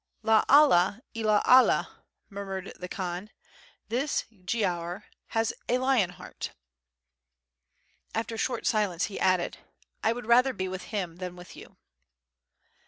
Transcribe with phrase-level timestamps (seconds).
[0.23, 1.97] "La Allah ila Allah,"
[2.27, 3.29] murmured the Khan,
[3.87, 6.53] "this Giaour has a lion heart."
[8.15, 9.59] After a short silence he added:
[10.03, 11.77] "I would rather be with him than with you."